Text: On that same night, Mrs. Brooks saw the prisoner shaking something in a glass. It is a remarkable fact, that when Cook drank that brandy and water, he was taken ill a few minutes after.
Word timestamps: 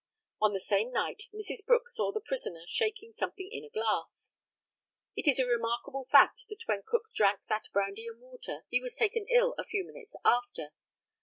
On 0.41 0.51
that 0.53 0.61
same 0.61 0.91
night, 0.91 1.25
Mrs. 1.31 1.63
Brooks 1.63 1.95
saw 1.95 2.11
the 2.11 2.19
prisoner 2.19 2.63
shaking 2.65 3.11
something 3.11 3.47
in 3.51 3.63
a 3.63 3.69
glass. 3.69 4.33
It 5.15 5.27
is 5.27 5.37
a 5.37 5.45
remarkable 5.45 6.05
fact, 6.05 6.47
that 6.49 6.63
when 6.65 6.81
Cook 6.83 7.03
drank 7.13 7.41
that 7.49 7.67
brandy 7.71 8.07
and 8.07 8.19
water, 8.19 8.65
he 8.69 8.81
was 8.81 8.95
taken 8.95 9.27
ill 9.29 9.53
a 9.59 9.63
few 9.63 9.85
minutes 9.85 10.15
after. 10.25 10.71